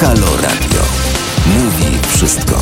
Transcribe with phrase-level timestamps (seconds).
[0.00, 0.82] Halo Radio.
[1.46, 2.56] Mówi wszystko.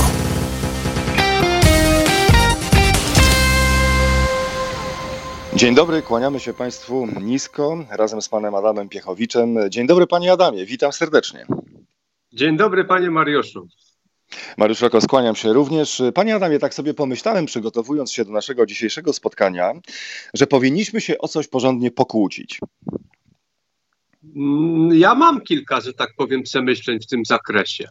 [5.55, 9.57] Dzień dobry, kłaniamy się Państwu nisko razem z Panem Adamem Piechowiczem.
[9.69, 11.47] Dzień dobry Panie Adamie, witam serdecznie.
[12.33, 13.69] Dzień dobry Panie Mariuszu.
[14.57, 16.03] Mariusz Roko, skłaniam się również.
[16.15, 19.73] Panie Adamie, tak sobie pomyślałem, przygotowując się do naszego dzisiejszego spotkania,
[20.35, 22.61] że powinniśmy się o coś porządnie pokłócić.
[24.37, 27.89] Mm, Ja mam kilka, że tak powiem, przemyśleń w tym zakresie.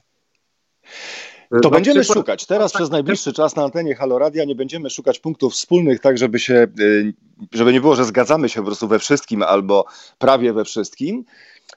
[1.49, 2.45] To Na będziemy przykład- szukać.
[2.45, 6.39] Teraz przez najbliższy czas na antenie Halo Radia nie będziemy szukać punktów wspólnych, tak żeby
[6.39, 7.13] się, y,
[7.53, 9.85] żeby nie było, że zgadzamy się po prostu we wszystkim albo
[10.17, 11.25] prawie we wszystkim.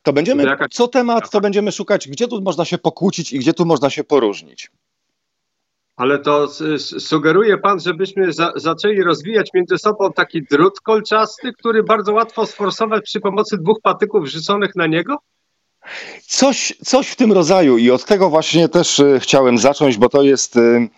[0.03, 3.67] To będziemy, co temat, to będziemy szukać, gdzie tu można się pokłócić i gdzie tu
[3.67, 4.71] można się poróżnić.
[5.97, 6.49] Ale to
[6.99, 13.05] sugeruje Pan, żebyśmy za, zaczęli rozwijać między sobą taki drut kolczasty, który bardzo łatwo sforsować
[13.05, 15.19] przy pomocy dwóch patyków wrzuconych na niego?
[16.27, 20.23] Coś, coś w tym rodzaju i od tego właśnie też y, chciałem zacząć, bo to
[20.23, 20.89] jest y,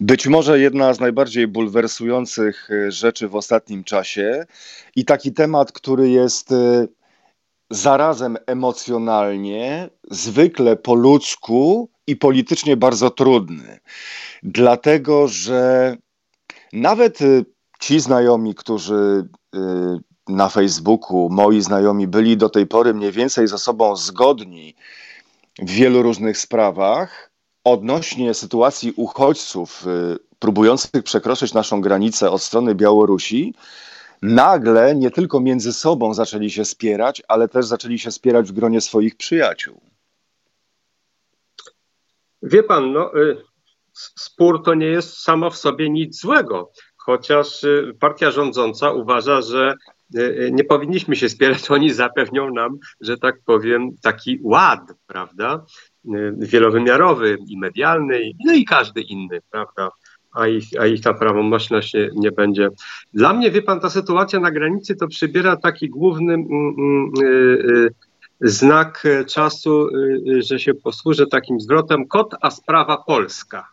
[0.00, 4.46] być może jedna z najbardziej bulwersujących y, rzeczy w ostatnim czasie
[4.96, 6.54] i taki temat, który jest
[7.70, 13.78] zarazem emocjonalnie, zwykle po ludzku i politycznie bardzo trudny.
[14.42, 15.96] Dlatego, że
[16.72, 17.44] nawet y,
[17.80, 19.58] ci znajomi, którzy y,
[20.28, 24.74] na Facebooku, moi znajomi, byli do tej pory mniej więcej ze sobą zgodni
[25.58, 27.30] w wielu różnych sprawach
[27.64, 33.54] odnośnie sytuacji uchodźców y, próbujących przekroczyć naszą granicę od strony Białorusi,
[34.22, 38.80] nagle nie tylko między sobą zaczęli się spierać, ale też zaczęli się spierać w gronie
[38.80, 39.80] swoich przyjaciół.
[42.42, 43.42] Wie Pan, no, y,
[43.92, 49.74] spór to nie jest samo w sobie nic złego, chociaż y, partia rządząca uważa, że
[50.16, 55.64] y, nie powinniśmy się spierać, oni zapewnią nam, że tak powiem, taki ład, prawda,
[56.38, 59.90] wielowymiarowy i medialny, no i każdy inny, prawda,
[60.36, 62.68] a ich, a ich ta prawomocność nie, nie będzie.
[63.14, 67.26] Dla mnie, wie pan, ta sytuacja na granicy to przybiera taki główny mm, mm, y,
[67.26, 67.90] y,
[68.40, 73.68] znak e, czasu, y, że się posłużę takim zwrotem kot, a sprawa polska.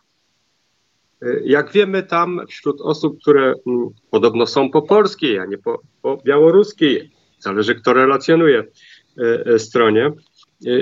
[1.22, 5.80] Y, Jak wiemy, tam wśród osób, które mm, podobno są po polskiej, a nie po,
[6.02, 8.64] po białoruskiej, zależy kto relacjonuje
[9.54, 10.12] y, stronie,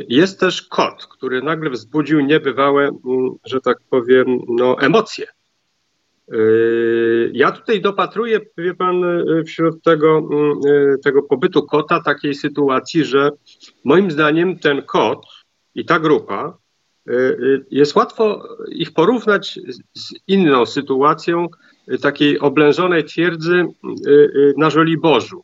[0.08, 5.26] jest też kot, który nagle wzbudził niebywałe, mm, że tak powiem, no, emocje.
[6.34, 12.34] Y, Ja tutaj dopatruję, wie pan, y, wśród tego, mm, y, tego pobytu kota takiej
[12.34, 13.30] sytuacji, że
[13.84, 15.22] moim zdaniem ten kot
[15.74, 16.58] i ta grupa
[17.70, 19.58] jest łatwo ich porównać
[19.94, 21.46] z- inną sytuacją
[22.02, 23.64] takiej oblężonej twierdzy
[24.56, 25.42] na Żoliborzu.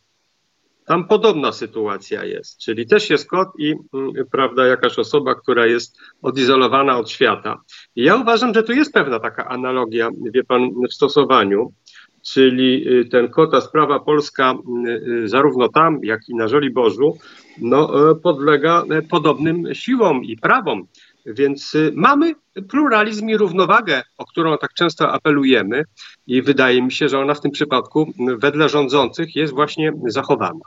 [0.89, 5.99] Tam podobna sytuacja jest, czyli też jest kot i mm, prawda, jakaś osoba, która jest
[6.23, 7.61] odizolowana od świata.
[7.97, 11.73] I ja uważam, że tu jest pewna taka analogia, wie pan, w stosowaniu,
[12.33, 14.55] czyli y, ten kota sprawa polska
[14.87, 17.19] y, y, zarówno tam, jak i na Żoliborzu,
[17.61, 20.87] no, e, podlega e, podobnym siłom i prawom.
[21.27, 22.35] Więc mamy
[22.71, 25.85] pluralizm i równowagę, o którą tak często apelujemy
[26.27, 30.61] i wydaje mi się, że ona w tym przypadku wedle rządzących jest właśnie zachowana.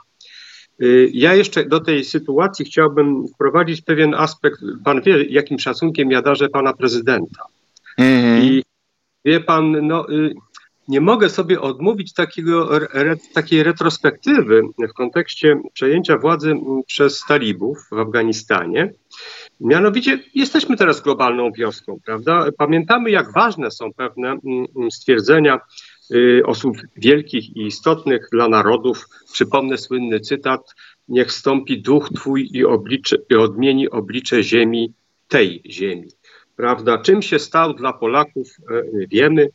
[0.82, 4.60] Y, Ja jeszcze do tej sytuacji chciałbym wprowadzić pewien aspekt.
[4.84, 7.44] Pan wie, jakim szacunkiem ja darzę pana prezydenta.
[8.42, 8.62] I
[9.24, 10.34] wie pan, no, y,
[10.88, 16.54] nie mogę sobie odmówić takiego, re, takiej retrospektywy w kontekście przejęcia władzy
[16.86, 18.92] przez talibów w Afganistanie.
[19.60, 22.46] Mianowicie jesteśmy teraz globalną wioską, prawda?
[22.58, 24.36] Pamiętamy, jak ważne są pewne
[24.90, 25.60] stwierdzenia
[26.44, 29.08] osób wielkich i istotnych dla narodów.
[29.32, 30.74] Przypomnę słynny cytat:
[31.08, 34.92] Niech stąpi duch Twój i, oblicze, i odmieni oblicze ziemi,
[35.28, 36.08] tej ziemi.
[36.56, 36.98] Prawda?
[36.98, 39.48] Czym się stał dla Polaków, e, wiemy.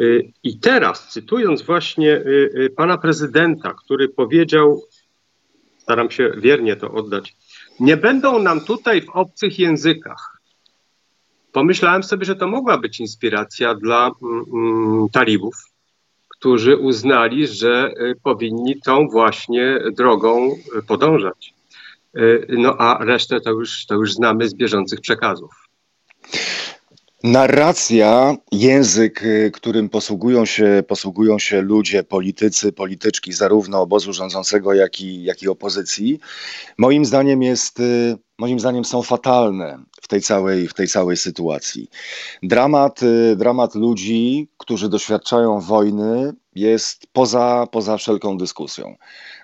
[0.00, 4.84] Y, I teraz, cytując właśnie y, y, pana prezydenta, który powiedział,
[5.78, 7.36] staram się wiernie to oddać,
[7.80, 10.40] nie będą nam tutaj w obcych językach.
[11.52, 15.54] Pomyślałem sobie, że to mogła być inspiracja dla mm, mm, talibów,
[16.40, 21.54] którzy uznali, że y, powinni tą właśnie drogą y, podążać.
[22.16, 25.50] Y, No a resztę to już, to już znamy z bieżących przekazów.
[27.24, 35.00] Narracja, język, y, którym posługują się, posługują się ludzie, politycy, polityczki, zarówno obozu rządzącego, jak
[35.00, 36.20] i, jak i opozycji,
[36.78, 41.88] moim zdaniem jest, y, moim zdaniem są fatalne w tej całej, w tej całej sytuacji.
[42.42, 48.96] Dramat, y, dramat ludzi, którzy doświadczają wojny, jest poza, poza wszelką dyskusją.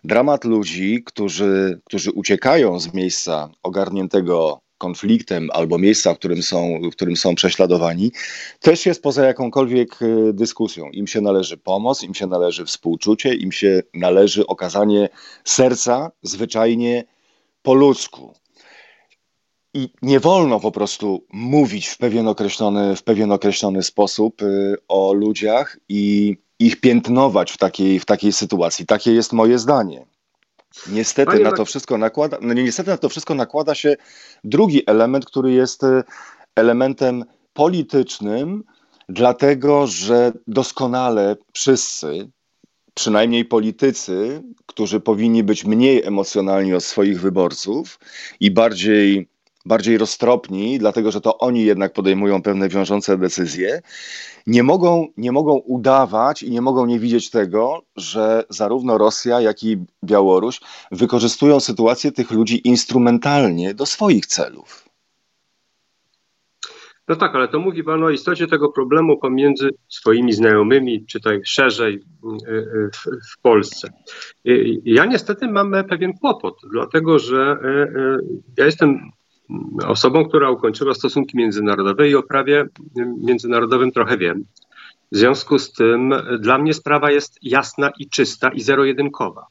[0.05, 6.96] Dramat ludzi, którzy, którzy uciekają z miejsca ogarniętego konfliktem albo miejsca, w którym są, w
[6.96, 8.12] którym są prześladowani,
[8.61, 10.90] też jest poza jakąkolwiek y, dyskusją.
[10.90, 15.08] Im się należy pomoc, im się należy współczucie, im się należy okazanie
[15.44, 17.05] serca zwyczajnie
[17.62, 18.34] po ludzku.
[19.75, 25.12] I nie wolno po prostu mówić w pewien określony, w pewien określony sposób y, o
[25.12, 28.87] ludziach i ich piętnować w takiej, w takiej sytuacji.
[28.87, 30.06] Takie jest moje zdanie.
[30.88, 33.96] Niestety Panie na to wszystko nakłada, no niestety na to wszystko nakłada się
[34.44, 36.02] drugi element, który jest y,
[36.56, 38.64] elementem politycznym,
[39.08, 42.28] dlatego że doskonale wszyscy,
[42.94, 47.99] przynajmniej politycy, którzy powinni być mniej emocjonalni od swoich wyborców
[48.40, 49.29] i bardziej
[49.67, 53.83] bardziej roztropni, dlatego że to oni jednak podejmują pewne wiążące decyzje,
[54.47, 59.63] nie mogą, nie mogą udawać i nie mogą nie widzieć tego, że zarówno Rosja, jak
[59.65, 60.61] i Białoruś
[60.93, 64.87] wykorzystują sytuację tych ludzi instrumentalnie do swoich celów.
[67.09, 71.47] No tak, ale to mówi Pan o istocie tego problemu pomiędzy swoimi znajomymi, czy tak
[71.47, 71.99] szerzej y,
[72.53, 73.89] y, w, w, Polsce.
[74.85, 78.19] Ja niestety mam pewien kłopot, dlatego że y,
[78.59, 79.11] ja jestem
[79.87, 82.66] osobą, która ukończyła stosunki międzynarodowe i o prawie
[83.25, 84.44] międzynarodowym trochę wiem.
[85.12, 89.46] W związku z tym dla mnie sprawa jest jasna i czysta i zero-jedynkowa.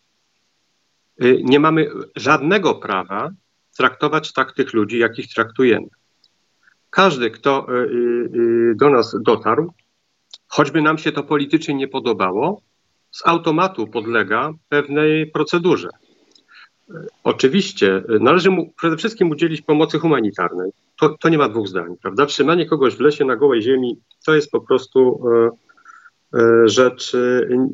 [1.24, 3.30] Y, nie mamy żadnego prawa
[3.77, 5.88] traktować tak tych ludzi, jakich traktujemy.
[6.89, 9.74] Każdy, kto y, y, do nas dotarł,
[10.47, 12.62] choćby nam się to politycznie nie podobało,
[13.12, 15.89] z automatu podlega pewnej procedurze.
[17.24, 20.72] Oczywiście należy mu przede wszystkim udzielić pomocy humanitarnej.
[21.00, 22.26] To, to nie ma dwóch zdań, prawda?
[22.26, 25.22] Trzymanie kogoś w lesie na gołej ziemi to jest po prostu
[26.34, 27.18] e, e, rzecz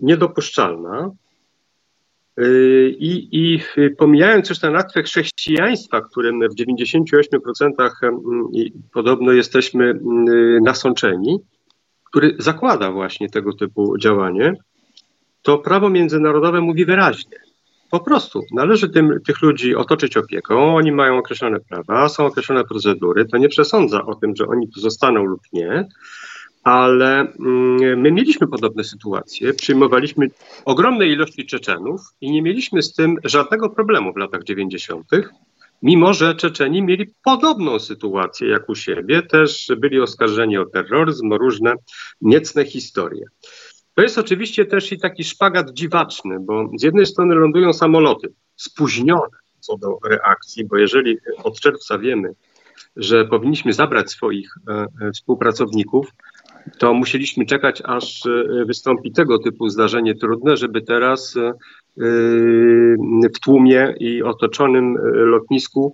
[0.02, 1.12] niedopuszczalna.
[3.00, 3.60] I, I
[3.98, 7.92] pomijając już ten aspekt chrześcijaństwa, którym w 98%
[8.94, 10.00] podobno jesteśmy
[10.62, 11.40] nasączeni,
[12.04, 14.54] który zakłada właśnie tego typu działanie,
[15.42, 17.38] to prawo międzynarodowe mówi wyraźnie,
[17.92, 23.26] po prostu należy tym, tych ludzi otoczyć opieką, oni mają określone prawa, są określone procedury.
[23.26, 25.88] To nie przesądza o tym, że oni tu zostaną lub nie,
[26.64, 29.54] ale mm, my mieliśmy podobne sytuacje.
[29.54, 30.28] Przyjmowaliśmy
[30.66, 35.06] ogromne ilości Czeczenów i nie mieliśmy z tym żadnego problemu w latach 90.,
[35.84, 41.38] mimo że Czeczeni mieli podobną sytuację jak u siebie, też byli oskarżeni o terroryzm, o
[41.38, 41.74] różne
[42.22, 43.26] niecne historie.
[43.96, 49.42] To jest oczywiście też i taki szpagat dziwaczny, bo z jednej strony lądują samoloty spóźnione
[49.60, 52.34] co do reakcji, bo jeżeli od czerwca wiemy,
[52.96, 56.08] że powinniśmy zabrać swoich e, e, współpracowników,
[56.78, 61.36] to musieliśmy czekać, aż e, wystąpi tego typu zdarzenie trudne, żeby teraz
[63.36, 65.94] w tłumie i otoczonym lotnisku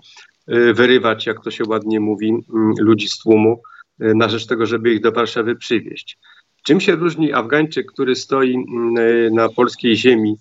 [0.73, 2.33] wyrywać, jak to się ładnie mówi,
[2.79, 3.61] ludzi z tłumu
[3.99, 6.17] na rzecz tego, żeby ich do Warszawy przywieźć.
[6.67, 10.37] Czym się różni Afgańczyk, który stoi mm, e, na polskiej ziemi,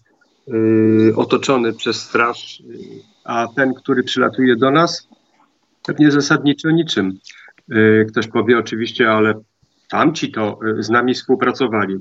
[0.48, 0.52] e,
[1.16, 2.64] otoczony przez straż, e,
[3.24, 5.08] a ten, który przylatuje do nas?
[5.86, 7.18] Pewnie zasadniczo niczym.
[8.08, 9.34] Ktoś powie oczywiście, ale
[9.90, 11.98] tamci to z nami współpracowali.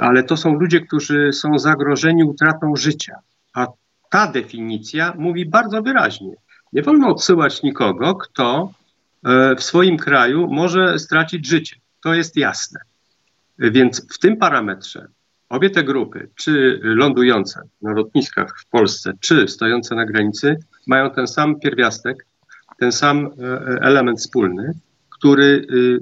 [0.00, 3.14] Ale to są ludzie, którzy są zagrożeni utratą życia.
[3.54, 3.66] A
[4.10, 6.34] ta definicja mówi bardzo wyraźnie.
[6.72, 8.72] Nie wolno odsyłać nikogo, kto
[9.58, 11.76] w swoim kraju może stracić życie.
[12.04, 12.80] To jest jasne.
[13.58, 15.08] Więc w tym parametrze
[15.48, 20.56] obie te grupy, czy lądujące na lotniskach w Polsce, czy stojące na granicy,
[20.86, 22.26] mają ten sam pierwiastek,
[22.78, 23.30] ten sam e,
[23.80, 24.72] element wspólny,
[25.10, 26.00] który y,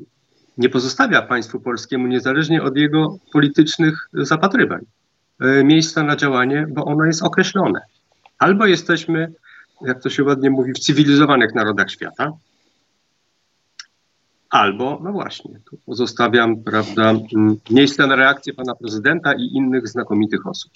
[0.58, 4.80] nie pozostawia państwu polskiemu, niezależnie od jego politycznych zapatrywań,
[5.40, 7.80] e, miejsca na działanie, bo ono jest określone.
[8.38, 9.32] Albo jesteśmy,
[9.80, 12.32] jak to się ładnie mówi, w cywilizowanych narodach świata,
[14.52, 17.14] Albo, no właśnie, tu pozostawiam, prawda,
[17.70, 20.72] miejsce na reakcję pana prezydenta i innych znakomitych osób.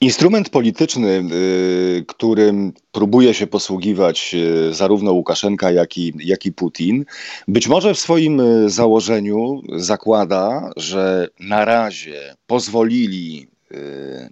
[0.00, 7.04] Instrument polityczny, y, którym próbuje się posługiwać y, zarówno Łukaszenka, jak i, jak i Putin,
[7.48, 13.48] być może w swoim y, założeniu zakłada, że na razie pozwolili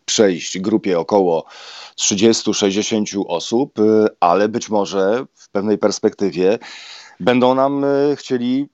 [0.04, 1.44] przejść grupie około
[1.96, 3.78] 30-60 osób,
[4.20, 6.58] ale być może w pewnej perspektywie
[7.20, 8.68] będą nam e, chcieli,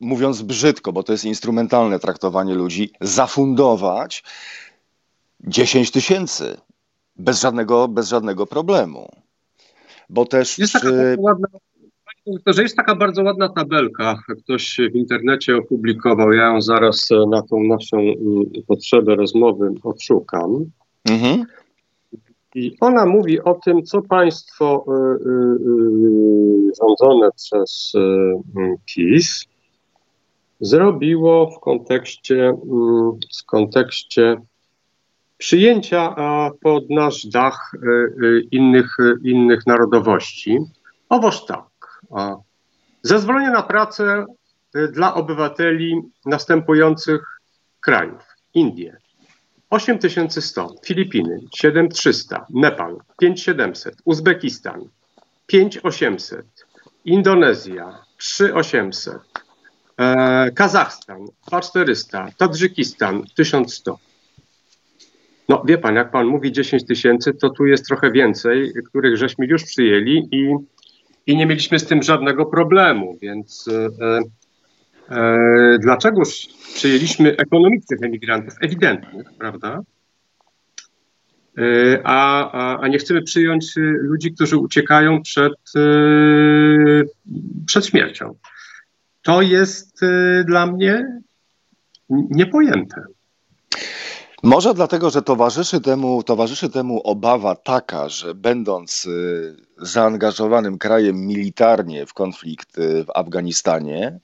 [0.00, 4.24] mówiąc brzydko, bo to jest instrumentalne traktowanie ludzi, zafundować
[5.40, 6.56] 10 tysięcy
[7.16, 9.08] bez żadnego, bez żadnego problemu.
[10.10, 10.58] Bo też.
[10.58, 11.48] Jest taka ładna,
[12.46, 17.62] że jest taka bardzo ładna tabelka, ktoś w internecie opublikował, ja ją zaraz na tą
[17.62, 20.64] naszą mm, potrzebę rozmowy odszukam.
[21.10, 21.44] Mhm.
[22.54, 27.92] I ona mówi o tym, co państwo y, y, y, rządzone przez
[28.86, 29.44] PiS
[30.60, 32.52] zrobiło w kontekście,
[33.40, 34.36] w kontekście
[35.38, 36.14] przyjęcia
[36.62, 37.72] pod nasz dach
[38.50, 40.58] innych, innych narodowości.
[41.08, 41.66] Owoż tak.
[43.02, 44.26] Zezwolenie na pracę
[44.92, 47.40] dla obywateli następujących
[47.80, 48.22] krajów.
[48.54, 48.96] Indie,
[49.70, 54.88] 8100, Filipiny 7300, Nepal 5700, Uzbekistan
[55.46, 56.46] 5800,
[57.04, 59.22] Indonezja 3800,
[59.98, 63.98] e, Kazachstan 2400, Tadżykistan 1100.
[65.48, 69.46] No wie pan, jak pan mówi 10 tysięcy, to tu jest trochę więcej, których żeśmy
[69.46, 70.54] już przyjęli i,
[71.26, 74.20] i nie mieliśmy z tym żadnego problemu, więc e, E,
[75.80, 76.22] dlaczego
[76.74, 78.54] przyjęliśmy ekonomicznych emigrantów?
[78.60, 79.82] Ewidentnych, prawda?
[81.58, 85.80] E, a, a, a nie chcemy przyjąć ludzi, którzy uciekają przed, e,
[87.66, 88.34] przed śmiercią.
[89.22, 90.00] To jest
[90.44, 91.20] dla mnie
[92.10, 93.02] niepojęte.
[94.42, 99.08] Może dlatego, że towarzyszy temu, towarzyszy temu obawa taka, że będąc
[99.78, 104.18] zaangażowanym krajem militarnie w konflikt w Afganistanie,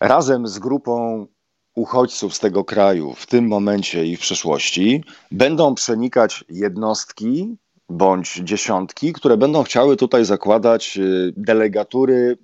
[0.00, 1.26] razem z grupą
[1.74, 7.56] uchodźców z tego kraju w tym momencie i w przeszłości będą przenikać jednostki
[7.88, 12.36] bądź dziesiątki, które będą chciały tutaj zakładać y, delegatury y,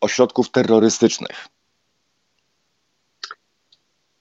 [0.00, 1.48] ośrodków terrorystycznych.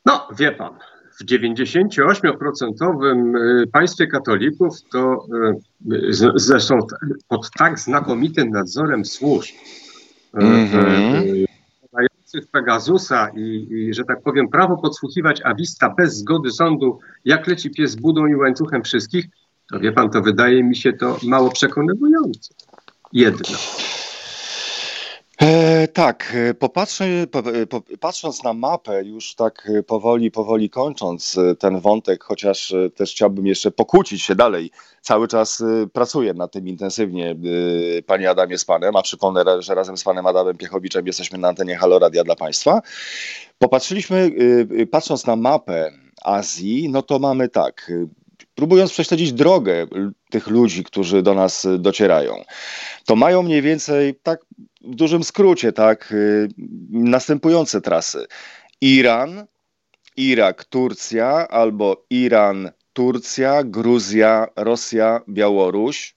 [0.06, 0.78] No, wie pan,
[1.20, 5.26] w 98% y, państwie katolików to
[6.36, 6.80] zresztą
[7.28, 9.56] pod tak znakomitym nadzorem służb,
[10.34, 11.49] mm -hmm
[12.34, 17.70] mających Pegasusa i, i, że tak powiem, prawo podsłuchiwać Awista bez zgody sądu, jak leci
[17.70, 19.26] pies budą i łańcuchem wszystkich,
[19.72, 22.54] to wie pan, to wydaje mi się to mało przekonywujące.
[23.14, 23.58] Jedno.
[25.42, 31.36] E, tak, e, popatrzę, po, e, po, patrząc na mapę, już tak powoli, powoli kończąc
[31.60, 34.72] ten wątek, chociaż też chciałbym jeszcze pokłócić się dalej.
[35.02, 37.36] Cały czas pracuję nad tym intensywnie,
[38.06, 41.76] panie Adamie, z panem, a przypomnę, że razem z panem Adamem Piechowiczem jesteśmy na antenie
[41.76, 42.82] Haloradia dla państwa.
[43.58, 44.32] Popatrzyliśmy,
[44.92, 45.92] patrząc na mapę
[46.24, 47.92] Azji, no to mamy tak,
[48.56, 49.88] próbując prześledzić drogę
[50.30, 52.44] tych ludzi, którzy do nas docierają,
[53.06, 54.40] to mają mniej więcej tak
[54.82, 56.48] w dużym skrócie, tak, y,
[56.90, 58.26] następujące trasy.
[58.82, 59.46] Iran,
[60.18, 66.16] Irak, Turcja albo Iran, Turcja, Gruzja, Rosja, Białoruś.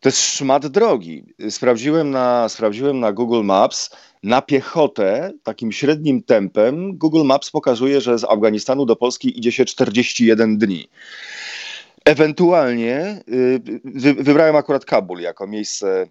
[0.00, 1.24] To jest szmat drogi.
[1.50, 3.90] Sprawdziłem na, sprawdziłem na Google Maps.
[4.22, 9.64] Na piechotę, takim średnim tempem, Google Maps pokazuje, że z Afganistanu do Polski idzie się
[9.64, 10.88] 41 dni.
[12.04, 16.06] Ewentualnie y, wybrałem akurat Kabul jako miejsce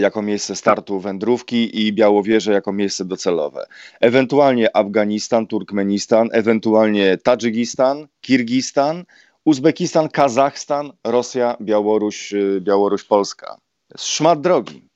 [0.00, 3.66] jako miejsce startu wędrówki i Białowieże jako miejsce docelowe.
[4.00, 9.04] Ewentualnie Afganistan, Turkmenistan, ewentualnie Tadżykistan, Kirgistan,
[9.44, 13.56] Uzbekistan, Kazachstan, Rosja, Białoruś, e, Białoruś, Polska.
[13.96, 14.88] Szmat drogi.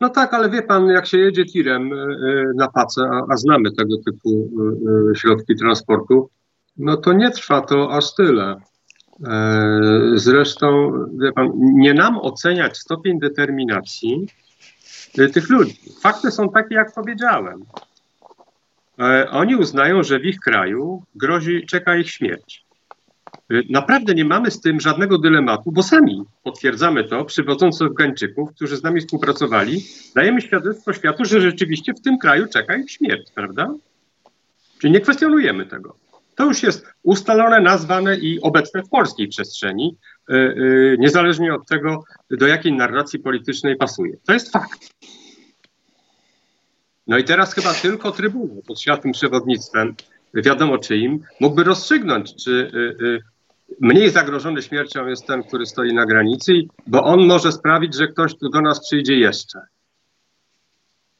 [0.00, 2.06] No tak, ale wie pan, jak się jedzie tirem e,
[2.56, 4.50] na pace, a, a znamy tego typu
[5.16, 6.30] środki transportu,
[6.76, 8.60] no to nie trwa to aż tyle.
[9.26, 9.80] E,
[10.14, 10.92] zresztą,
[11.34, 14.26] pan, nie nam oceniać stopień determinacji
[15.18, 15.76] e, tych ludzi.
[16.02, 17.64] Fakty są takie, jak powiedziałem.
[18.98, 22.64] E, oni uznają, że w ich kraju grozi, czeka ich śmierć.
[23.70, 28.82] Naprawdę nie mamy z tym żadnego dylematu, bo sami potwierdzamy to, przywodząc Afgańczyków, którzy z
[28.82, 29.84] nami współpracowali,
[30.14, 33.74] dajemy świadectwo światu, że rzeczywiście w tym kraju czeka ich śmierć, prawda?
[34.78, 35.96] Czyli nie kwestionujemy tego.
[36.40, 39.96] To już jest ustalone, nazwane i obecne w polskiej przestrzeni,
[40.30, 44.16] y, y, niezależnie od tego, do jakiej narracji politycznej pasuje.
[44.26, 44.90] To jest fakt.
[47.06, 49.94] No i teraz chyba tylko Trybunał pod światłym przewodnictwem,
[50.34, 52.70] wiadomo czyim, mógłby rozstrzygnąć, czy
[53.00, 53.18] y,
[53.80, 56.52] mniej zagrożony śmiercią jest ten, który stoi na granicy,
[56.86, 59.60] bo on może sprawić, że ktoś tu do nas przyjdzie jeszcze.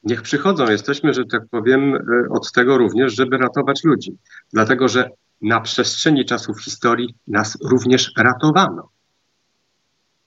[0.03, 0.69] Niech przychodzą.
[0.69, 4.17] Jesteśmy, że tak powiem, e, od tego również, żeby ratować ludzi.
[4.53, 5.09] Dlatego, że
[5.41, 8.89] na przestrzeni czasów historii nas również ratowano.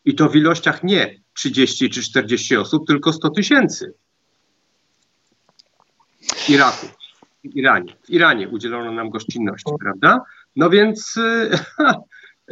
[0.05, 3.95] I to w ilościach nie 30 czy 40 osób, tylko 100 tysięcy.
[6.21, 6.87] W Iraku,
[7.45, 7.97] w Iranie.
[8.05, 10.21] W Iranie udzielono nam gościnności, prawda?
[10.57, 11.59] No więc e,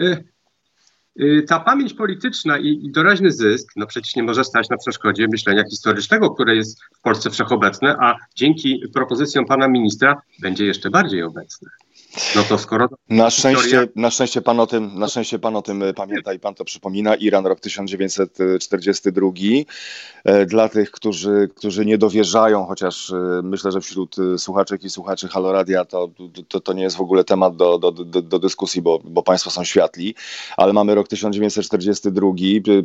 [0.00, 0.24] Y,
[1.48, 5.64] ta pamięć polityczna i, i doraźny zysk, no przecież nie może stać na przeszkodzie myślenia
[5.70, 11.70] historycznego, które jest w Polsce wszechobecne, a dzięki propozycjom pana ministra będzie jeszcze bardziej obecne.
[12.36, 12.88] No to skoro.
[13.08, 16.54] Na szczęście, na szczęście pan o tym, na szczęście pan o tym pamięta i pan
[16.54, 17.14] to przypomina.
[17.14, 19.30] Iran rok 1942.
[20.24, 24.90] E, dla tych, którzy, którzy nie dowierzają, chociaż e, myślę, że wśród e, słuchaczek i
[24.90, 26.10] słuchaczy Haloradia to,
[26.48, 29.50] to, to nie jest w ogóle temat do, do, do, do dyskusji, bo, bo państwo
[29.50, 30.14] są światli,
[30.56, 32.30] ale mamy rok 1942,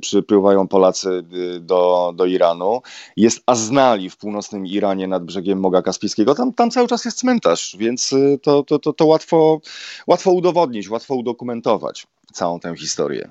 [0.01, 1.23] przypływają Polacy
[1.59, 2.81] do, do Iranu.
[3.17, 6.35] Jest Aznali w północnym Iranie nad brzegiem Morza Kaspijskiego.
[6.35, 9.61] Tam, tam cały czas jest cmentarz, więc to, to, to, to łatwo,
[10.07, 13.29] łatwo udowodnić, łatwo udokumentować całą tę historię.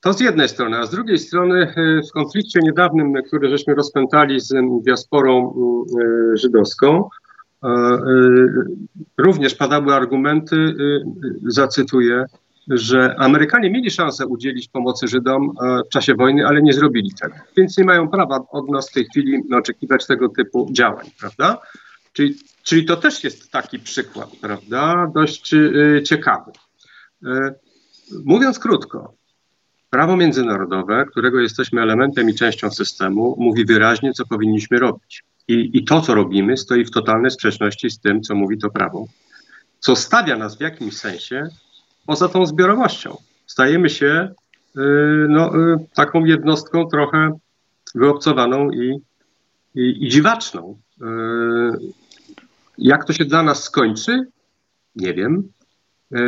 [0.00, 4.40] To z jednej strony, a z drugiej strony e, w konflikcie niedawnym, który żeśmy rozpętali
[4.40, 7.08] z diasporą e, żydowską,
[7.64, 7.68] e,
[9.18, 10.74] również padały argumenty,
[11.46, 12.24] zacytuję,
[12.68, 15.54] że Amerykanie mieli szansę udzielić pomocy Żydom
[15.86, 17.34] w czasie wojny, ale nie zrobili tego.
[17.56, 21.60] Więc nie mają prawa od nas w tej chwili oczekiwać tego typu działań, prawda?
[22.14, 25.10] Czyli, czyli to też jest taki przykład, prawda?
[25.14, 25.54] Dość
[26.04, 26.52] ciekawy.
[28.24, 29.14] Mówiąc krótko,
[29.94, 35.24] Prawo międzynarodowe, którego jesteśmy elementem i częścią systemu, mówi wyraźnie, co powinniśmy robić.
[35.48, 39.06] I, I, to, co robimy, stoi w totalnej sprzeczności z tym, co mówi to prawo,
[39.78, 41.48] co stawia nas w jakimś sensie
[42.06, 43.16] poza tą zbiorowością.
[43.46, 44.34] Stajemy się
[44.74, 47.38] yy, no, yy, taką jednostką trochę
[47.94, 48.98] wyobcowaną i,
[49.74, 50.78] i, i dziwaczną.
[51.00, 51.72] Yy,
[52.78, 54.26] jak to się dla nas skończy?
[54.96, 55.48] Nie wiem.
[56.12, 56.18] E,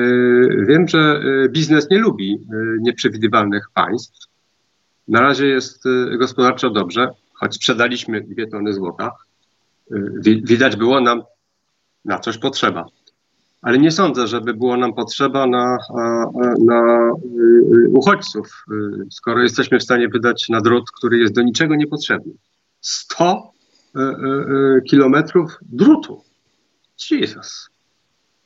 [0.66, 4.26] wiem, że e, biznes nie lubi e, nieprzewidywalnych państw.
[5.08, 5.84] Na razie jest
[6.18, 9.12] gospodarczo dobrze, choć sprzedaliśmy dwie tony złota.
[10.22, 11.22] Widać było nam
[12.04, 12.86] na coś potrzeba.
[13.62, 15.78] Ale nie sądzę, żeby było nam potrzeba na,
[16.58, 17.10] na
[17.88, 18.64] uchodźców,
[19.10, 22.32] skoro jesteśmy w stanie wydać na drut, który jest do niczego niepotrzebny.
[22.80, 23.52] 100
[24.88, 26.22] kilometrów drutu.
[27.10, 27.70] Jesus.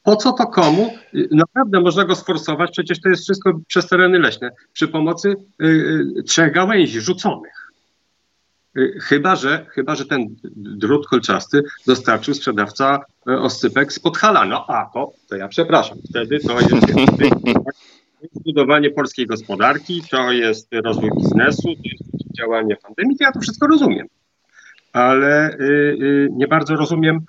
[0.02, 0.90] Po co to komu?
[1.30, 5.28] Naprawdę można go sforsować, przecież to jest wszystko przez tereny leśne, przy pomocy
[5.62, 5.66] y,
[6.18, 7.72] y, trzech gałęzi rzuconych.
[8.76, 14.44] Y, chyba że, chyba, że ten drut kolczasty dostarczył sprzedawca oscypek z Podhala.
[14.44, 16.86] No a to, to ja przepraszam, wtedy to jest
[18.46, 23.66] budowanie polskiej gospodarki, to jest rozwój biznesu, to jest działanie pandemii, to ja to wszystko
[23.66, 24.06] rozumiem.
[24.92, 25.56] Ale
[26.30, 27.20] nie bardzo rozumiem,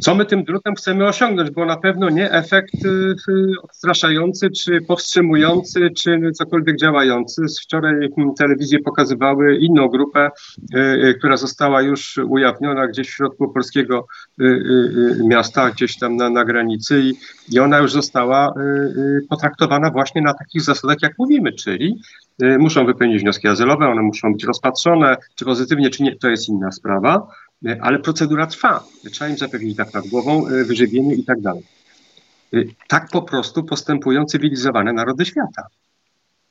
[0.00, 2.88] co my tym drutem chcemy osiągnąć, bo na pewno nie efekt y,
[3.28, 7.42] y, odstraszający, czy powstrzymujący, czy cokolwiek działający.
[7.62, 7.94] Wczoraj
[8.38, 10.30] telewizje pokazywały inną grupę,
[10.76, 14.06] y, która została już ujawniona gdzieś w środku polskiego
[15.24, 17.14] miasta, gdzieś tam na, na granicy i,
[17.54, 18.54] i ona już została
[19.30, 22.00] potraktowana właśnie na takich zasadach, jak mówimy, czyli
[22.58, 26.72] muszą wypełnić wnioski azylowe, one muszą być rozpatrzone, czy pozytywnie, czy nie, to jest inna
[26.72, 27.26] sprawa
[27.80, 28.84] ale procedura trwa.
[29.12, 31.62] Trzeba im zapewnić dach nad głową, e, wyżywienie i tak dalej.
[32.54, 32.56] E,
[32.88, 35.66] tak po prostu postępują cywilizowane narody świata,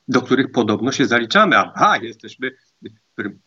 [0.08, 1.56] do których podobno się zaliczamy.
[1.56, 2.50] A jesteśmy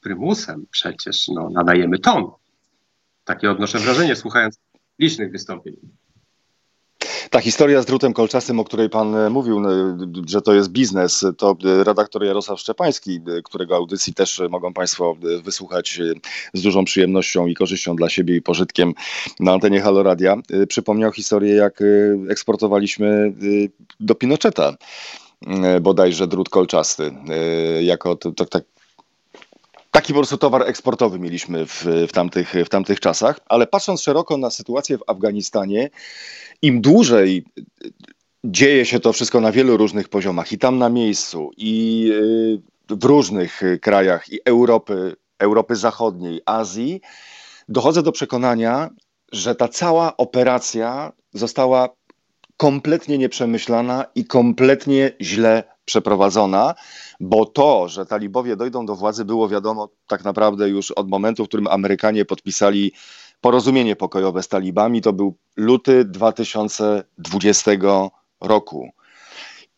[0.02, 2.32] prymusem przecież, no, nadajemy ton.
[3.26, 4.60] Takie odnoszę wrażenie, słuchając
[5.00, 5.76] licznych wystąpień.
[7.30, 9.62] Ta historia z drutem kolczastym, o której pan e, mówił,
[10.28, 15.16] że to jest biznes, to e, redaktor Jarosław Szczepański, e, którego audycji też mogą państwo
[15.44, 16.00] wysłuchać
[16.54, 18.94] z dużą przyjemnością i korzyścią dla siebie i pożytkiem
[19.40, 20.36] na antenie Haloradia,
[20.68, 21.84] przypomniał historię, jak
[22.30, 23.34] eksportowaliśmy
[24.00, 24.74] do Pinocheta
[25.82, 27.12] bodajże drut kolczasty,
[27.82, 28.64] jako to, to, tak,
[29.98, 34.38] taki po prostu towar eksportowy mieliśmy w, w, tamtych, w tamtych czasach, ale patrząc szeroko
[34.38, 35.90] na sytuację w Afganistanie,
[36.62, 37.46] im dłużej
[38.44, 42.10] dzieje się to wszystko na wielu różnych poziomach i tam na miejscu, i
[42.92, 47.02] y, w różnych krajach, i Europy, Europy Zachodniej, Azji,
[47.70, 48.90] dochodzę do przekonania,
[49.32, 51.90] że ta cała operacja została
[52.58, 56.76] kompletnie nieprzemyślana i kompletnie źle przeprowadzona,
[57.20, 61.48] bo to, że talibowie dojdą do władzy, było wiadomo tak naprawdę już od momentu, w
[61.48, 62.92] którym Amerykanie podpisali
[63.42, 65.02] porozumienie pokojowe z talibami.
[65.02, 67.72] To był luty 2020
[68.42, 68.90] roku.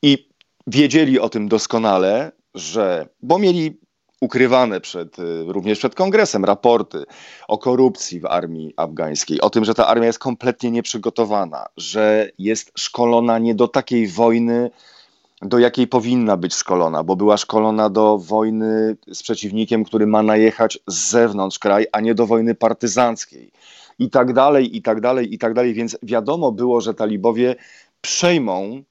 [0.01, 0.29] I
[0.67, 3.79] wiedzieli o tym doskonale, że, bo mieli
[4.21, 7.03] ukrywane przed, y, również przed kongresem raporty
[7.47, 12.71] o korupcji w armii afgańskiej, o tym, że ta armia jest kompletnie nieprzygotowana, że jest
[12.77, 14.71] szkolona nie do takiej wojny,
[15.41, 20.79] do jakiej powinna być szkolona, bo była szkolona do wojny z przeciwnikiem, który ma najechać
[20.87, 23.51] z zewnątrz kraj, a nie do wojny partyzanckiej.
[23.99, 25.73] I tak dalej, i tak dalej, i tak dalej.
[25.73, 27.55] Więc wiadomo było, że talibowie
[28.01, 28.83] przejmą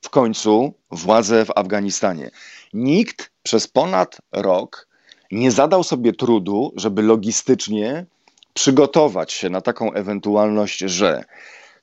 [0.00, 2.30] w końcu władzę w Afganistanie.
[2.72, 4.88] Nikt przez ponad rok
[5.32, 8.06] nie zadał sobie trudu, żeby logistycznie
[8.54, 11.24] przygotować się na taką ewentualność, że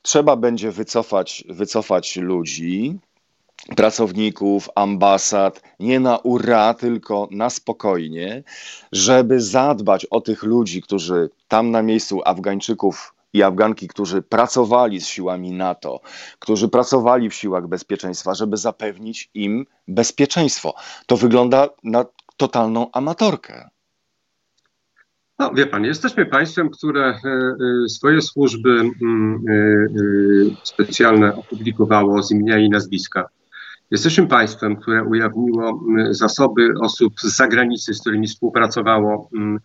[0.01, 2.99] trzeba będzie wycofać, wycofać ludzi,
[3.75, 8.43] pracowników, ambasad, nie na ura, tylko na spokojnie,
[8.91, 15.07] żeby zadbać o tych ludzi, którzy tam na miejscu Afgańczyków i Afganki, którzy pracowali z
[15.07, 16.01] siłami NATO,
[16.39, 20.73] którzy pracowali w siłach bezpieczeństwa, żeby zapewnić im bezpieczeństwo.
[21.05, 22.05] To wygląda na
[22.37, 23.69] totalną amatorkę.
[25.39, 27.29] No, wie pan, jesteśmy państwem, które e,
[27.85, 28.69] e, swoje służby
[29.01, 33.29] mm, e, specjalne opublikowało z imienia i nazwiska.
[33.91, 39.59] Jesteśmy państwem, które ujawniło mm, zasoby osób z zagranicy, z którymi współpracowało mm,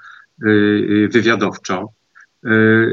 [1.11, 1.89] wywiadowczo.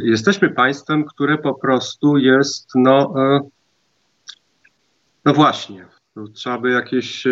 [0.04, 3.14] Jesteśmy państwem, które po prostu jest, no,
[5.26, 5.86] no właśnie,
[6.34, 7.24] Trzeba by jakieś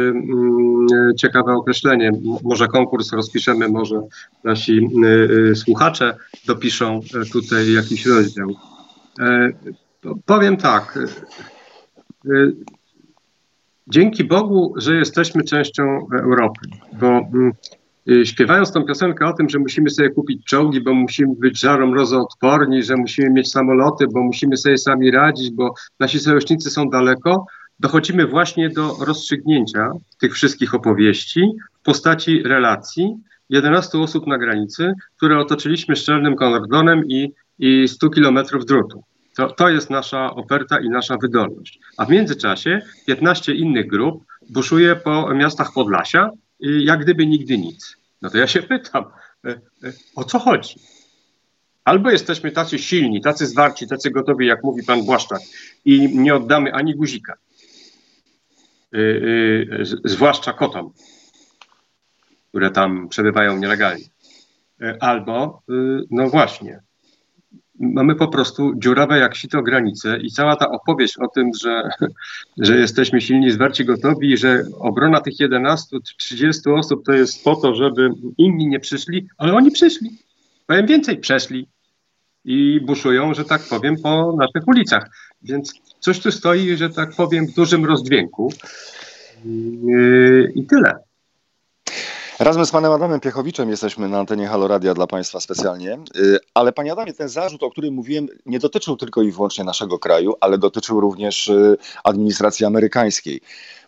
[1.18, 2.12] ciekawe określenie.
[2.44, 4.02] Może konkurs rozpiszemy, może
[4.44, 4.90] nasi
[5.52, 8.50] y, słuchacze dopiszą e, tutaj jakiś rozdział.
[9.20, 9.50] E,
[10.26, 11.00] powiem tak.
[12.26, 12.30] E,
[13.88, 16.60] dzięki Bogu, że jesteśmy częścią Europy,
[17.00, 17.52] bo mm,
[18.26, 22.84] śpiewając tą piosenkę o tym, że musimy sobie kupić czołgi, bo musimy być żarom rozoodporni,
[22.84, 27.46] że musimy mieć samoloty, bo musimy sobie sami radzić, bo nasi sojusznicy są daleko,
[27.80, 33.16] dochodzimy właśnie do rozstrzygnięcia tych wszystkich opowieści w postaci relacji
[33.50, 39.04] 11 osób na granicy, które otoczyliśmy szczelnym kordonem i, i 100 kilometrów drutu.
[39.36, 41.80] To, to jest nasza oferta i nasza wydolność.
[41.98, 47.98] A w międzyczasie 15 innych grup buszuje po miastach Podlasia, jak gdyby nigdy nic.
[48.22, 49.06] No to ja się pytam,
[49.46, 49.60] e, e,
[50.16, 50.76] o co chodzi?
[51.84, 55.42] Albo jesteśmy tacy silni, tacy zwarci, tacy gotowi, jak mówi pan Błaszczak,
[55.86, 57.34] i nie oddamy ani guzika,
[58.96, 60.94] y, zwłaszcza kotom,
[62.50, 64.06] które tam przebywają nielegalnie.
[65.00, 65.62] Albo,
[66.12, 66.82] no właśnie,
[67.82, 71.90] mamy po prostu dziurawe jak sito granice i cała ta opowieść o tym, że,
[72.58, 77.76] że jesteśmy silni, zwarci, gotowi że obrona tych 11 30 osób to jest po to,
[77.76, 80.10] żeby inni nie przyszli, ale oni przyszli.
[80.68, 81.68] Powiem więcej, przeszli
[82.46, 85.10] i buszują, że tak powiem, po naszych ulicach.
[85.42, 88.54] Więc coś tu stoi, że tak powiem, w dużym rozdźwięku.
[90.56, 91.11] I tyle.
[92.42, 95.98] Razem z panem Adamem Piechowiczem jesteśmy na antenie Haloradia dla państwa specjalnie.
[96.16, 100.00] Yy, ale panie Adamie, ten zarzut, o którym mówiłem, nie dotyczył tylko i wyłącznie naszego
[100.00, 103.42] kraju, ale dotyczył również yy, administracji amerykańskiej,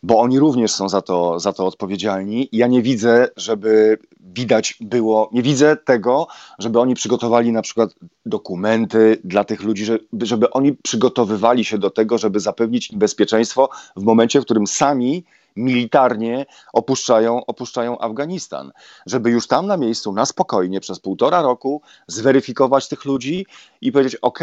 [0.04, 2.50] bo oni również są za to, za to odpowiedzialni.
[2.52, 6.28] Ja nie widzę, żeby widać było, nie widzę tego,
[6.60, 7.90] żeby oni przygotowali na przykład
[8.26, 13.70] dokumenty dla tych ludzi, żeby, żeby oni przygotowywali się do tego, żeby zapewnić im bezpieczeństwo
[13.96, 15.24] w momencie, w którym sami
[15.56, 18.72] militarnie opuszczają, opuszczają Afganistan,
[19.06, 23.46] żeby już tam na miejscu, na spokojnie, przez półtora roku zweryfikować tych ludzi
[23.82, 24.40] i powiedzieć: OK,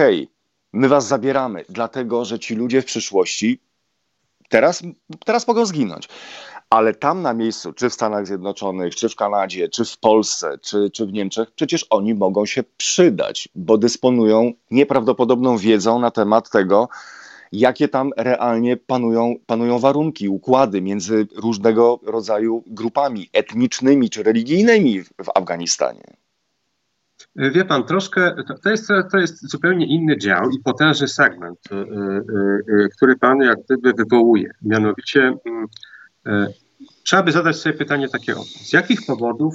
[0.72, 3.60] my was zabieramy, dlatego że ci ludzie w przyszłości
[4.50, 4.82] teraz,
[5.24, 6.08] teraz mogą zginąć.
[6.70, 10.90] Ale tam na miejscu, czy w Stanach Zjednoczonych, czy w Kanadzie, czy w Polsce, czy,
[10.90, 16.88] czy w Niemczech, przecież oni mogą się przydać, bo dysponują nieprawdopodobną wiedzą na temat tego,
[17.52, 25.08] jakie tam realnie panują, panują warunki, układy między różnego rodzaju grupami etnicznymi czy religijnymi w,
[25.08, 26.20] w Afganistanie.
[27.36, 32.84] Wie pan, troszkę, to jest, to jest zupełnie inny dział i potężny segment, y, y,
[32.84, 34.50] y, który pan jak gdyby wywołuje.
[34.62, 36.48] Mianowicie mm,
[37.04, 39.54] trzeba by zadać sobie pytanie takie Z jakich powodów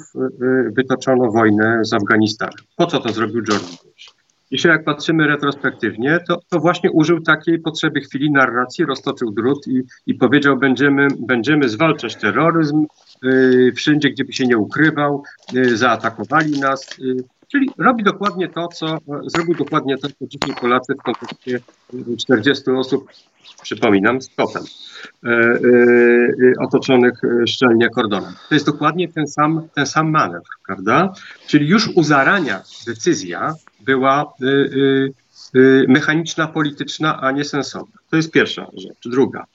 [0.72, 2.66] wytoczono wojnę z Afganistanem?
[2.76, 3.78] Po co to zrobił George
[4.52, 9.84] Jeśli jak patrzymy retrospektywnie, to, to właśnie użył takiej potrzeby chwili narracji, roztoczył drut i,
[10.08, 12.86] i powiedział, będziemy, będziemy zwalczać terroryzm
[13.24, 16.98] yy, wszędzie, gdzie by się nie ukrywał, yy, zaatakowali nas.
[16.98, 17.16] Yy,
[17.56, 21.60] czyli robi dokładnie to, co zrobił dokładnie to, co dzisiaj Polacy w kontekście
[22.18, 23.10] 40 osób,
[23.62, 24.64] przypominam, z kotem,
[26.60, 28.34] otoczonych szczelnie kordonem.
[28.50, 31.14] To jest dokładnie ten sam, ten sam manewr, prawda?
[31.48, 34.34] Czyli już u zarania decyzja była
[35.88, 37.96] mechaniczna, polityczna, a nie sensowna.
[38.10, 38.98] To jest pierwsza rzecz.
[39.06, 39.46] Druga.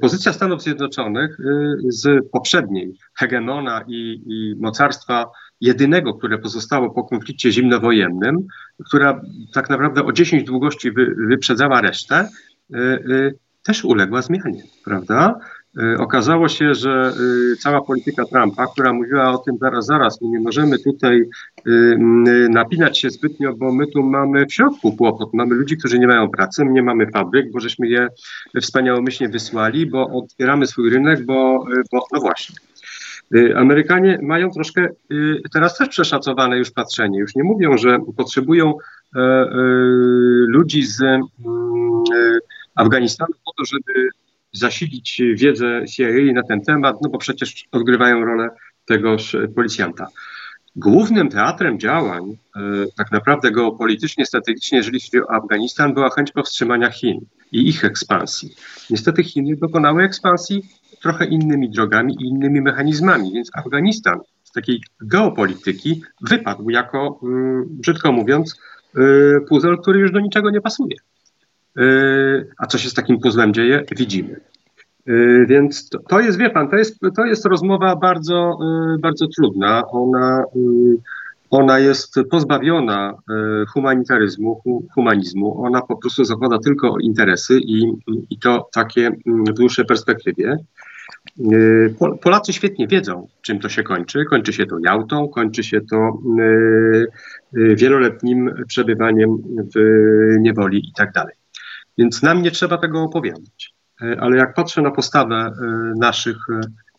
[0.00, 1.38] Pozycja Stanów Zjednoczonych
[1.88, 8.46] z poprzedniej hegemona i, i, mocarstwa jedynego, które pozostało po konflikcie zimnowojennym,
[8.86, 9.20] która
[9.52, 12.28] tak naprawdę o 10 długości wy, wyprzedzała resztę,
[13.62, 15.40] też uległa zmianie, prawda?
[15.82, 17.12] Y, okazało się, że
[17.52, 21.24] y, cała polityka Trumpa, która mówiła o tym zaraz, zaraz, my nie możemy tutaj
[21.66, 21.96] y,
[22.50, 25.34] napinać się zbytnio, bo my tu mamy w środku kłopot.
[25.34, 28.08] Mamy ludzi, którzy nie mają pracy, my nie mamy fabryk, bo żeśmy je
[28.60, 32.56] wspaniałomyślnie wysłali, bo otwieramy swój rynek, bo, bo no właśnie.
[33.56, 34.88] Amerykanie mają troszkę
[35.52, 37.18] teraz też przeszacowane już patrzenie.
[37.18, 38.74] Już nie mówią, że potrzebują
[39.16, 39.46] e, e,
[40.48, 41.22] ludzi z mm,
[42.14, 42.38] e,
[42.74, 44.10] Afganistanu po to, żeby
[44.54, 48.48] zasilić wiedzę CIA na ten temat, no bo przecież odgrywają rolę
[48.86, 50.06] tegoż policjanta.
[50.76, 52.36] Głównym teatrem działań,
[52.96, 57.20] tak naprawdę geopolitycznie, strategicznie, jeżeli chodzi o Afganistan, była chęć powstrzymania Chin
[57.52, 58.54] i ich ekspansji.
[58.90, 60.62] Niestety Chiny dokonały ekspansji
[61.02, 68.12] trochę innymi drogami i innymi mechanizmami, więc Afganistan z takiej geopolityki wypadł jako, mm, brzydko
[68.12, 68.60] mówiąc,
[68.98, 69.00] y,
[69.48, 70.96] puzzle, który już do niczego nie pasuje.
[71.78, 74.40] Y, a co się z takim puzzlem dzieje, widzimy.
[75.08, 78.58] Y, więc to, to, jest, wie pan, to jest, to jest rozmowa bardzo,
[78.98, 79.82] bardzo trudna.
[79.90, 80.44] Ona,
[81.50, 83.14] ona jest pozbawiona
[83.68, 84.62] humanitaryzmu,
[84.94, 85.64] humanizmu.
[85.64, 87.92] Ona po prostu zakłada tylko interesy i,
[88.30, 90.58] i to takie mm, w dłuższej perspektywie.
[91.36, 94.24] Yy, Polacy świetnie wiedzą, czym to się kończy.
[94.24, 97.06] Kończy się to Jałtą, kończy się to yy,
[97.52, 99.36] yy, wieloletnim przebywaniem
[99.74, 99.78] w
[100.40, 101.34] niewoli i tak dalej.
[101.98, 103.74] Więc nam nie trzeba tego opowiadać.
[104.20, 105.52] Ale jak patrzę na postawę
[105.96, 106.36] naszych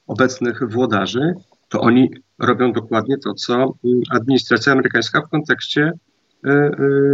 [0.07, 1.33] obecnych włodarzy,
[1.69, 3.73] to oni robią dokładnie to, co
[4.09, 5.91] administracja amerykańska w kontekście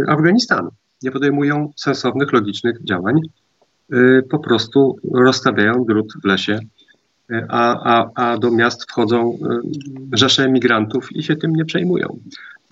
[0.08, 0.70] Afganistanu.
[1.02, 3.20] Nie podejmują sensownych, logicznych działań,
[4.30, 6.58] po prostu rozstawiają drut w lesie
[7.48, 9.60] a, a, a do miast wchodzą e,
[10.12, 12.18] rzesze emigrantów i się tym nie przejmują.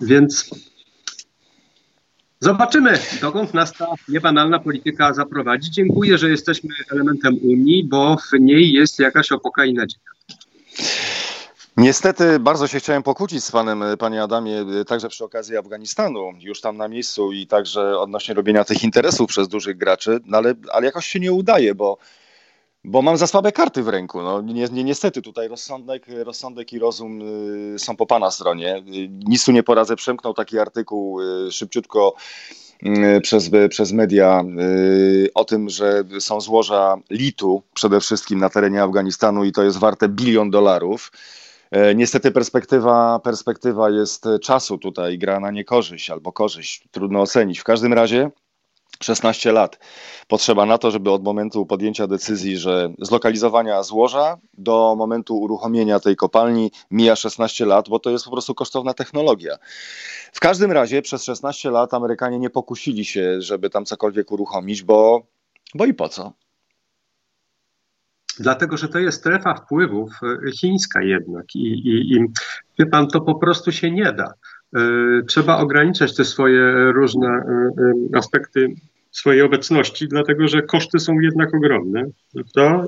[0.01, 0.49] Więc
[2.41, 5.71] zobaczymy, dokąd nas ta niebanalna polityka zaprowadzi.
[5.71, 10.11] Dziękuję, że jesteśmy elementem Unii, bo w niej jest jakaś opoka i nadzieja.
[11.77, 16.77] Niestety bardzo się chciałem pokłócić z panem, panie Adamie, także przy okazji Afganistanu, już tam
[16.77, 21.07] na miejscu i także odnośnie robienia tych interesów przez dużych graczy, no ale, ale jakoś
[21.07, 21.97] się nie udaje, bo
[22.83, 24.21] bo mam za słabe karty w ręku.
[24.21, 27.21] No, ni, ni, niestety tutaj rozsądek, rozsądek i rozum
[27.75, 28.77] y, są po pana stronie.
[28.77, 29.95] Y, nic tu nie poradzę.
[29.95, 32.13] Przemknął taki artykuł y, szybciutko
[32.83, 38.83] y, przez, przez media y, o tym, że są złoża litu przede wszystkim na terenie
[38.83, 41.11] Afganistanu i to jest warte bilion dolarów.
[41.71, 47.59] E, niestety perspektywa, perspektywa jest czasu tutaj, gra na niekorzyść albo korzyść, trudno ocenić.
[47.59, 48.31] W każdym razie
[48.99, 49.79] 16 lat
[50.27, 56.15] potrzeba na to, żeby od momentu podjęcia decyzji, że zlokalizowania złoża do momentu uruchomienia tej
[56.15, 59.57] kopalni mija 16 lat, bo to jest po prostu kosztowna technologia.
[60.33, 65.27] W każdym razie przez 16 lat Amerykanie nie pokusili się, żeby tam cokolwiek uruchomić, bo,
[65.75, 66.33] bo i po co?
[68.39, 72.25] Dlatego, że to jest strefa wpływów e, chińska jednak i, i,
[72.79, 74.33] i pan, to po prostu się nie da.
[74.75, 74.79] E,
[75.27, 78.67] trzeba ograniczać te swoje różne e, aspekty
[79.11, 82.03] swojej obecności, dlatego że koszty są jednak ogromne.
[82.53, 82.87] To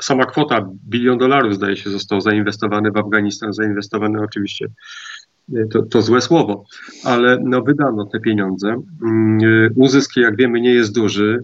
[0.00, 4.66] sama kwota bilion dolarów, zdaje się, został zainwestowany w Afganistan, zainwestowany oczywiście,
[5.70, 6.64] to, to złe słowo,
[7.04, 8.82] ale no, wydano te pieniądze.
[9.02, 11.38] Mm, uzysk, jak wiemy, nie jest duży.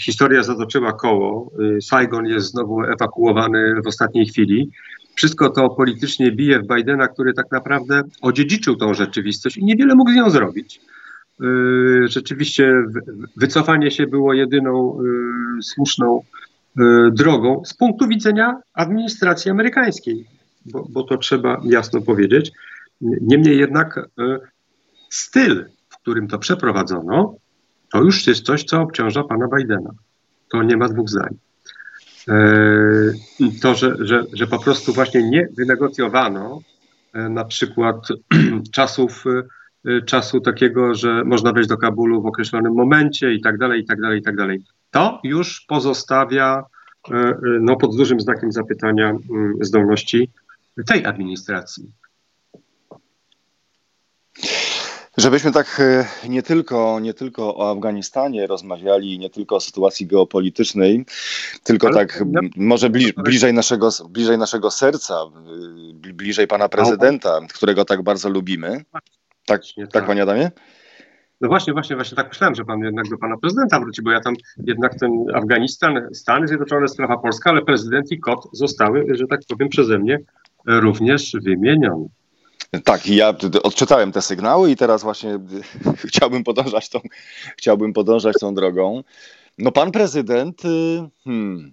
[0.00, 1.52] Historia zatoczyła koło.
[1.80, 4.70] Saigon jest znowu ewakuowany w ostatniej chwili.
[5.18, 10.10] Wszystko to politycznie bije w Bidena, który tak naprawdę odziedziczył tą rzeczywistość i niewiele mógł
[10.10, 10.80] z nią zrobić.
[11.40, 12.72] Y, rzeczywiście
[13.36, 15.00] wycofanie się było jedyną
[15.58, 20.26] y, słuszną y, drogą z punktu widzenia administracji amerykańskiej,
[20.66, 22.50] bo, bo to trzeba jasno powiedzieć.
[23.00, 24.08] Niemniej jednak
[25.10, 27.34] styl, w którym to przeprowadzono,
[27.92, 29.90] to już jest coś, co obciąża pana Bidena.
[30.48, 31.47] To nie ma dwóch zdań.
[33.62, 36.60] To, że, że, że po prostu właśnie nie wynegocjowano
[37.14, 37.96] na przykład
[38.74, 39.24] czasów
[39.86, 43.84] Y, czasu takiego, że można wejść do Kabulu w określonym momencie i tak dalej, i
[43.84, 44.64] tak dalej, i tak dalej.
[44.90, 46.64] To już pozostawia
[47.60, 49.14] no, pod dużym znakiem zapytania
[49.60, 50.30] zdolności
[50.86, 51.92] tej administracji.
[55.18, 55.82] Żebyśmy tak
[56.28, 61.04] nie tylko, nie tylko o Afganistanie rozmawiali, nie tylko o sytuacji geopolitycznej,
[61.64, 62.24] tylko Ale tak
[62.56, 65.14] może bliż, bliżej, naszego, bliżej naszego serca,
[65.94, 68.84] bliżej pana prezydenta, którego tak bardzo lubimy.
[68.92, 69.02] Tak,
[69.46, 70.50] tak, tak, panie Adamie?
[71.40, 74.20] No właśnie, właśnie, właśnie tak myślałem, że pan jednak do pana prezydenta wróci, bo ja
[74.20, 74.34] tam
[74.66, 79.68] jednak ten Afganistan, Stany Zjednoczone, sprawa Polska, ale prezydent i kot zostały, że tak powiem,
[79.68, 80.18] przeze mnie
[80.66, 82.08] również wymienione.
[82.84, 85.38] Tak, ja odczytałem te sygnały i teraz właśnie
[86.08, 87.00] chciałbym podążać tą,
[87.56, 89.04] chciałbym podążać tą drogą.
[89.58, 91.72] No pan prezydent, y, hmm,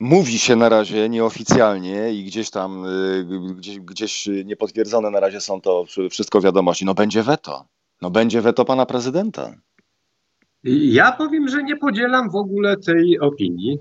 [0.00, 5.60] Mówi się na razie nieoficjalnie i gdzieś tam, y, gdzieś, gdzieś niepotwierdzone na razie są
[5.60, 6.84] to wszystko wiadomości.
[6.84, 7.64] No będzie weto.
[8.02, 9.54] No będzie weto pana prezydenta.
[10.64, 13.78] Ja powiem, że nie podzielam w ogóle tej opinii.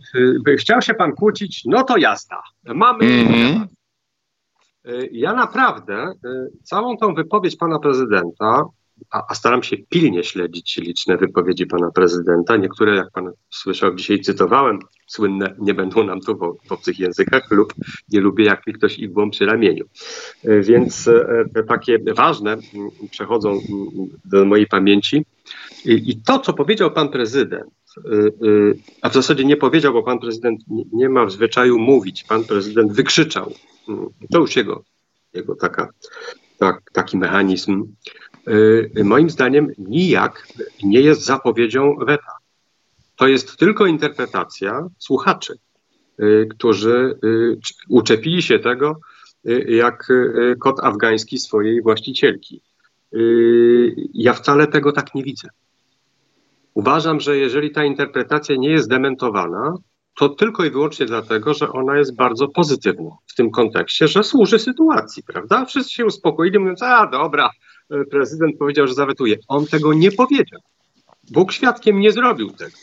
[0.48, 2.38] Y, chciał się pan kłócić, no to jasna.
[2.64, 3.06] Mamy.
[3.06, 3.66] Mm -hmm.
[5.12, 6.14] Ja naprawdę
[6.64, 8.64] całą tą wypowiedź pana prezydenta
[9.12, 12.58] a, a, staram się pilnie śledzić liczne wypowiedzi pana prezydenta.
[12.58, 17.52] Niektóre, jak pan słyszał, dzisiaj cytowałem, słynne nie będą nam tu w, w obcych językach
[17.52, 17.74] lub
[18.12, 19.86] nie lubię, jak mi ktoś igłą przy ramieniu.
[20.44, 21.10] E, więc
[21.54, 22.58] te takie ważne
[23.12, 23.60] przechodzą
[24.26, 25.26] do mojej pamięci.
[25.86, 27.74] I, i to, co powiedział pan prezydent,
[29.02, 30.62] a w zasadzie nie powiedział, bo pan prezydent
[30.94, 32.24] nie ma w zwyczaju mówić.
[32.24, 33.54] Pan prezydent wykrzyczał.
[34.32, 34.84] To już jego,
[35.34, 35.90] jego taka,
[36.60, 37.94] tak, taki mechanizm
[38.48, 40.48] Y, moim zdaniem nijak
[40.84, 42.32] nie jest zapowiedzią weta.
[43.16, 45.58] To jest tylko interpretacja słuchaczy,
[46.20, 47.58] y, którzy y,
[47.90, 49.00] uczepili się tego
[49.68, 50.08] jak
[50.60, 52.62] kot afgański swojej właścicielki.
[54.14, 55.48] Ja wcale tego tak nie widzę.
[56.74, 59.74] Uważam, że jeżeli ta interpretacja nie jest dementowana,
[60.16, 64.60] to tylko i wyłącznie dlatego, że ona jest bardzo pozytywna w tym kontekście, że służy
[64.60, 65.66] sytuacji, prawda?
[65.66, 67.50] Wszyscy się uspokoili, mówiąc, a dobra,
[67.90, 69.38] E, prezydent powiedział, że zawetuje.
[69.48, 70.60] On tego nie powiedział.
[71.32, 72.78] Bóg świadkiem nie zrobił tego.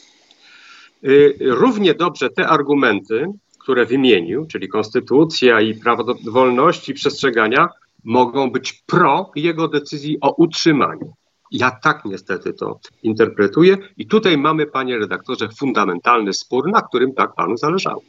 [1.05, 1.09] E,
[1.41, 3.27] równie dobrze te argumenty,
[3.59, 7.69] które wymienił, czyli konstytucja i prawo do wolności przestrzegania,
[8.05, 11.13] mogą być pro jego decyzji o utrzymaniu.
[11.51, 17.35] Ja tak niestety to interpretuję i tutaj mamy, panie redaktorze, fundamentalny spór, na którym tak
[17.35, 18.03] panu zależało.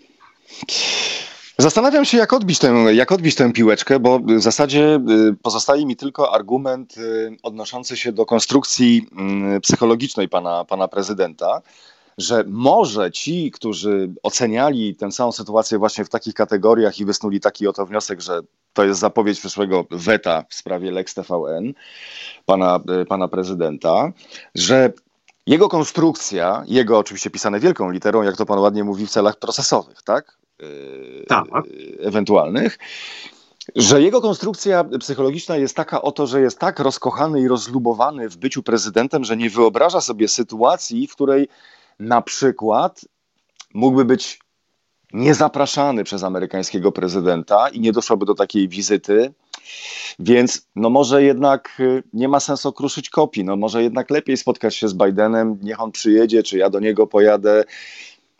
[1.57, 4.99] Zastanawiam się, jak odbić, tę, jak odbić tę piłeczkę, bo w zasadzie
[5.29, 11.61] y, pozostaje mi tylko argument y, odnoszący się do konstrukcji mm, psychologicznej pana, pana prezydenta,
[12.17, 17.67] że może ci, którzy oceniali tę samą sytuację właśnie w takich kategoriach i wysnuli taki
[17.67, 18.39] oto wniosek, że
[18.73, 21.73] to jest zapowiedź przyszłego weta w sprawie Lex TVN
[22.45, 24.11] pana, y, pana prezydenta,
[24.55, 24.93] że
[25.47, 30.01] jego konstrukcja, jego oczywiście pisane wielką literą, jak to pan ładnie mówi, w celach procesowych,
[30.03, 30.37] tak?
[31.27, 31.45] tak.
[31.99, 32.77] ewentualnych,
[33.75, 38.63] że jego konstrukcja psychologiczna jest taka oto, że jest tak rozkochany i rozlubowany w byciu
[38.63, 41.47] prezydentem, że nie wyobraża sobie sytuacji, w której
[42.01, 43.05] na przykład
[43.73, 44.39] mógłby być
[45.13, 49.33] niezapraszany przez amerykańskiego prezydenta i nie doszłoby do takiej wizyty.
[50.19, 54.75] Więc no może jednak y, nie ma sensu kruszyć kopii, no może jednak lepiej spotkać
[54.75, 57.63] się z Bidenem, niech on przyjedzie, czy ja do niego pojadę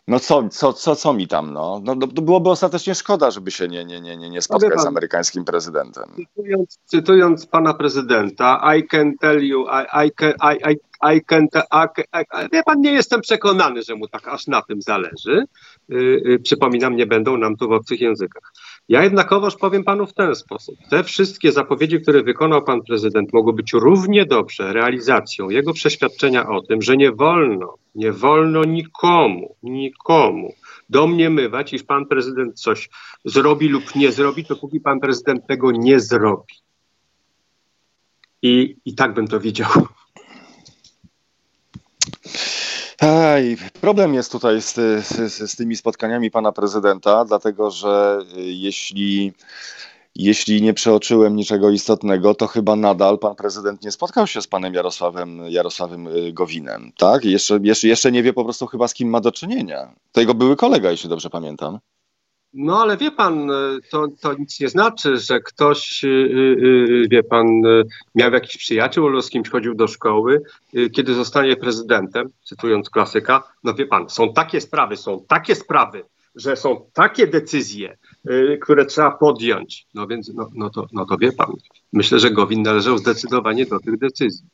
[0.08, 1.80] no co, co, co, co mi tam, no?
[1.84, 1.94] no?
[1.94, 6.04] no byłoby ostatecznie szkoda, żeby się nie, nie, nie, nie spotkać z amerykańskim prezydentem.
[6.16, 10.76] Cytując, cytując pana prezydenta, I can tell you, I, I can, I, I,
[11.16, 15.44] I can, I, wie pan, nie jestem przekonany, że mu tak aż na tym zależy.
[15.88, 18.52] Yy, przypominam, nie będą nam tu w obcych językach.
[18.88, 20.74] Ja jednakowoż powiem panu w ten sposób.
[20.90, 26.62] Te wszystkie zapowiedzi, które wykonał pan prezydent, mogą być równie dobrze realizacją jego przeświadczenia o
[26.62, 30.54] tym, że nie wolno, nie wolno nikomu, nikomu
[30.90, 32.90] domniemywać, iż pan prezydent coś
[33.24, 36.54] zrobi lub nie zrobi, to póki pan prezydent tego nie zrobi.
[38.42, 39.70] I, i tak bym to widział.
[43.04, 44.74] Ej, problem jest tutaj z,
[45.06, 49.32] z, z, tymi spotkaniami pana prezydenta, dlatego że y, jeśli,
[50.14, 54.74] jeśli nie przeoczyłem niczego istotnego, to chyba nadal pan prezydent nie spotkał się z panem
[54.74, 57.24] Jarosławem, Jarosławem y, Gowinem, tak?
[57.24, 59.94] Jeszcze, jeszcze, jeszcze nie wie po prostu chyba z kim ma do czynienia.
[60.12, 61.78] To jego były kolega, jeśli dobrze pamiętam.
[62.54, 63.54] No ale wie pan, e,
[63.90, 67.46] to, to nic nie znaczy, że ktoś, e, e, wie pan,
[68.14, 70.42] miał jakiś przyjaciół albo z kimś chodził do szkoły,
[70.92, 76.56] kiedy zostanie prezydentem, cytując klasyka, no wie pan, są takie sprawy, są takie sprawy, że
[76.56, 77.96] są takie decyzje,
[78.60, 79.86] które trzeba podjąć.
[79.94, 81.52] No więc, no, no, to, no to wie pan,
[81.92, 84.46] myślę, że Gowin należał zdecydowanie do tych decyzji.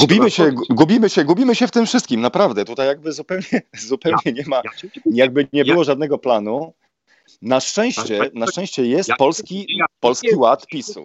[0.00, 2.64] Gubimy się, gubimy, się, gubimy się w tym wszystkim, naprawdę.
[2.64, 4.70] Tutaj jakby zupełnie, zupełnie ja, nie ma, ja
[5.04, 6.74] jakby nie było ja, żadnego planu.
[7.42, 9.66] Na szczęście, na szczęście jest polski,
[10.00, 11.04] polski ład PiSu.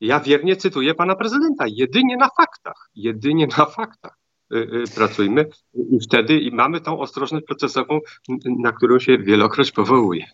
[0.00, 1.64] Ja wiernie cytuję pana prezydenta.
[1.68, 2.90] Jedynie na faktach.
[2.94, 4.18] Jedynie na faktach
[4.52, 8.00] y, y, pracujmy i wtedy mamy tą ostrożność procesową,
[8.44, 10.26] na którą się wielokroć powołuje.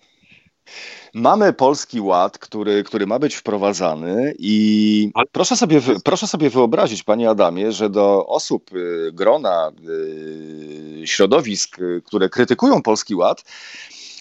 [1.15, 7.31] Mamy polski ład, który, który ma być wprowadzany i proszę sobie, proszę sobie wyobrazić, panie
[7.31, 13.45] Adamie, że do osób, y, grona, y, środowisk, y, które krytykują polski ład,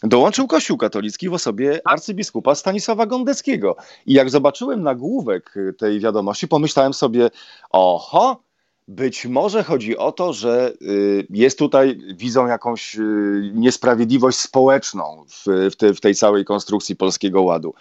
[0.03, 3.75] dołączył Kościół katolicki w osobie arcybiskupa Stanisława Gondeckiego.
[4.05, 7.29] I jak zobaczyłem nagłówek tej wiadomości, pomyślałem sobie,
[7.71, 8.44] oho,
[8.87, 15.75] być może chodzi o to, że y, jest tutaj, widzą jakąś y, niesprawiedliwość społeczną w,
[15.75, 17.73] te, w tej całej konstrukcji Polskiego Ładu.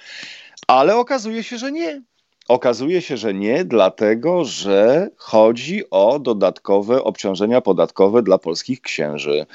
[0.67, 2.03] Ale okazuje się, że nie.
[2.49, 9.47] Okazuje się, że nie, dlatego że chodzi o dodatkowe obciążenia podatkowe dla polskich księży.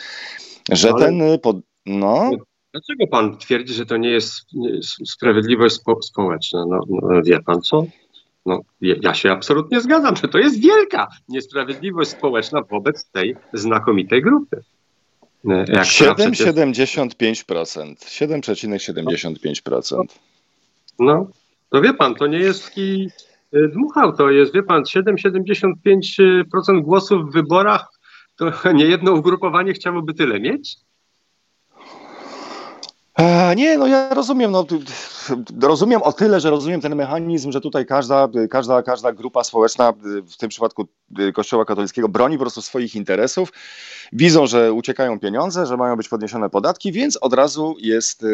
[0.71, 1.05] Że Ale...
[1.05, 1.21] ten.
[1.21, 1.57] Y, pod...
[1.85, 2.31] No.
[2.73, 4.33] Dlaczego pan twierdzi, że to nie jest
[5.05, 6.65] sprawiedliwość spo, społeczna?
[6.65, 7.85] No, no, wie pan co?
[8.45, 14.61] No, ja się absolutnie zgadzam, że to jest wielka niesprawiedliwość społeczna wobec tej znakomitej grupy.
[15.45, 17.95] 7,75%.
[17.95, 20.03] 7,75%.
[20.99, 21.27] No,
[21.69, 23.09] to wie pan, to nie jest taki
[23.55, 27.87] y, dmuchał, to jest, wie pan, 7,75% głosów w wyborach,
[28.35, 30.75] to nie jedno ugrupowanie chciałoby tyle mieć?
[33.55, 34.65] Nie, no ja rozumiem, no,
[35.61, 40.37] rozumiem o tyle, że rozumiem ten mechanizm, że tutaj każda, każda, każda grupa społeczna, w
[40.37, 40.87] tym przypadku
[41.33, 43.53] Kościoła katolickiego, broni po prostu swoich interesów.
[44.13, 48.25] Widzą, że uciekają pieniądze, że mają być podniesione podatki, więc od razu jest,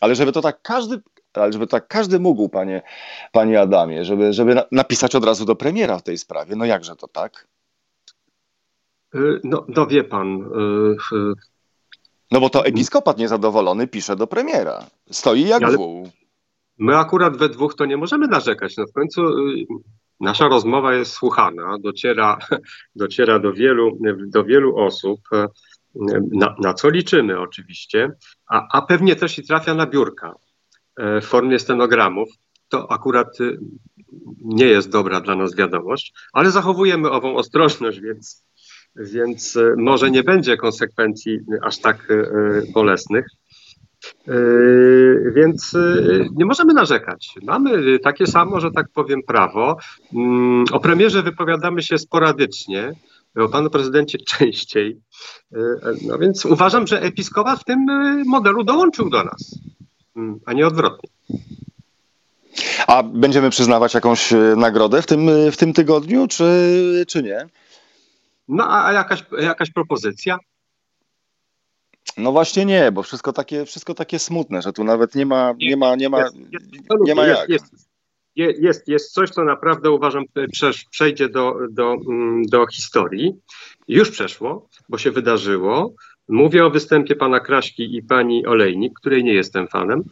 [0.00, 1.00] ale żeby to tak każdy,
[1.34, 2.82] ale żeby tak każdy mógł, panie,
[3.32, 7.08] panie Adamie, żeby, żeby napisać od razu do premiera w tej sprawie, no jakże to
[7.08, 7.46] tak?
[9.44, 10.50] No, no wie pan,
[12.32, 14.86] no bo to episkopat niezadowolony pisze do premiera.
[15.10, 16.10] Stoi jak Ale wół.
[16.78, 18.76] My akurat we dwóch to nie możemy narzekać.
[18.76, 19.66] No w końcu y,
[20.20, 22.38] nasza rozmowa jest słuchana, dociera,
[22.96, 25.46] dociera do, wielu, do wielu osób, y,
[26.32, 28.10] na, na co liczymy oczywiście,
[28.50, 30.34] a, a pewnie też i trafia na biurka
[31.00, 32.28] y, w formie stenogramów.
[32.68, 33.38] To akurat
[34.44, 38.44] nie jest dobra dla nas wiadomość, ale zachowujemy ową ostrożność, więc
[38.96, 43.26] więc e, może nie będzie konsekwencji aż tak e, bolesnych.
[44.28, 44.32] E,
[45.34, 45.76] więc
[46.34, 47.34] nie możemy narzekać.
[47.42, 49.76] Mamy takie samo, że tak powiem, prawo.
[50.14, 52.92] Mm, o premierze wypowiadamy się sporadycznie,
[53.36, 55.00] o panu prezydencie częściej.
[56.08, 57.86] No więc uważam, że episkopat w tym
[58.26, 59.58] modelu dołączył do nas,
[60.16, 61.10] mm, a nie odwrotnie.
[62.86, 66.44] A będziemy przyznawać jakąś nagrodę w tym, w tym tygodniu, czy,
[67.08, 67.46] czy nie?
[68.48, 70.38] No a jakaś, jakaś propozycja?
[72.16, 75.76] No właśnie nie, bo wszystko takie, wszystko takie smutne, że tu nawet nie ma, nie
[75.76, 76.66] ma, nie ma, jest, jest,
[77.04, 77.48] nie ma jak.
[77.48, 77.64] Jest,
[78.36, 80.24] jest, jest coś, co naprawdę uważam
[80.90, 83.34] przejdzie do, do, mm, do historii.
[83.88, 85.94] Już przeszło, bo się wydarzyło.
[86.28, 90.04] Mówię o występie pana Kraśki i pani Olejnik, której nie jestem fanem,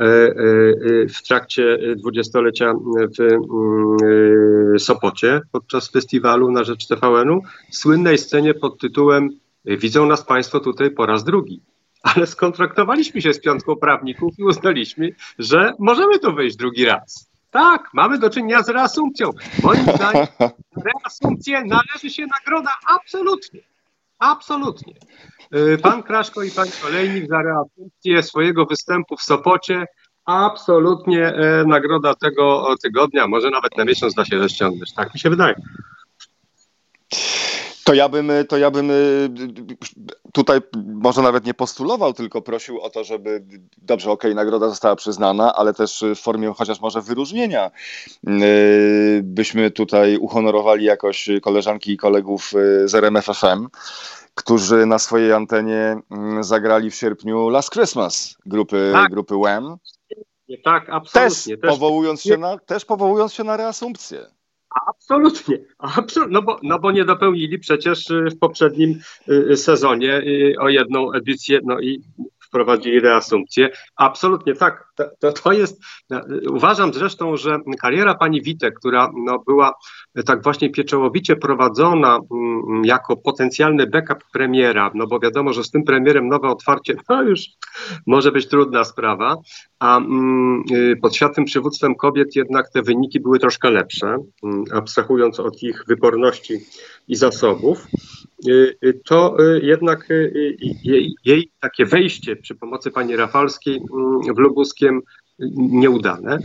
[0.00, 2.74] e, e, e, w trakcie dwudziestolecia
[3.18, 9.30] w mm, Sopocie podczas festiwalu na rzecz TVN-u, słynnej scenie pod tytułem
[9.66, 11.60] Widzą nas państwo tutaj po raz drugi.
[12.02, 17.30] Ale skontraktowaliśmy się z piątką prawników i uznaliśmy, że możemy tu wejść drugi raz.
[17.50, 19.30] Tak, mamy do czynienia z reasumpcją.
[19.62, 20.26] Moim zdaniem
[20.86, 23.60] reasumpcję należy się nagroda absolutnie.
[24.18, 24.94] Absolutnie.
[25.54, 29.86] Y, pan Kraszko i pan Olejnik za reasumpcję swojego występu w Sopocie.
[30.24, 34.94] Absolutnie e, nagroda tego tygodnia, może nawet na miesiąc da się rozciągnąć.
[34.94, 35.54] Tak mi się wydaje.
[37.86, 39.28] To ja bym, to ja bym y,
[40.32, 43.44] tutaj może nawet nie postulował, tylko prosił o to, żeby
[43.78, 47.70] dobrze, okej, okay, nagroda została przyznana, ale też w formie chociaż może wyróżnienia
[48.28, 52.52] y, byśmy tutaj uhonorowali jakoś koleżanki i kolegów
[52.84, 53.68] z RMFFM,
[54.34, 55.96] którzy na swojej antenie
[56.40, 59.10] zagrali w sierpniu Last Christmas grupy, tak.
[59.10, 59.76] grupy Wham.
[60.64, 61.56] Tak, absolutnie.
[61.56, 64.35] Też, powołując się na, też powołując się na reasumpcję.
[64.86, 65.58] Absolutnie.
[66.30, 71.12] No, bo, no bo nie dopełnili przecież y, w poprzednim y, sezonie y, o jedną
[71.12, 72.02] edycję, no i
[72.46, 73.70] wprowadzili reasumpcję.
[73.96, 74.86] Absolutnie tak.
[75.20, 75.82] To, to jest.
[76.10, 76.20] No,
[76.50, 79.74] uważam zresztą, że kariera pani Witek, która no, była
[80.26, 85.84] tak właśnie pieczołowicie prowadzona mm, jako potencjalny backup premiera, no bo wiadomo, że z tym
[85.84, 87.40] premierem nowe otwarcie no już
[88.06, 89.36] może być trudna sprawa,
[89.78, 95.40] a mm, y, pod światłym przywództwem kobiet jednak te wyniki były troszkę lepsze, mm, abstrahując
[95.40, 96.58] od ich wyporności
[97.08, 97.86] i zasobów.
[98.48, 100.08] Y, y, to y, jednak
[100.84, 105.00] jej, jej takie wejście przy pomocy pani Rafalskiej mm, w Lubuskiem
[105.56, 106.38] nieudane.